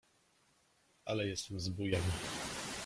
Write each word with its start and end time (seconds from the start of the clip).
ale 1.05 1.25
jestem 1.27 1.59
zbójem. 1.59 2.01